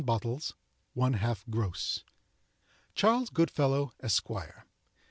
bottles 0.03 0.55
(1/2 0.97 1.47
Gross) 1.51 2.03
"Charles 2.95 3.29
Goodfellow, 3.29 3.93
Esquire. 3.99 4.65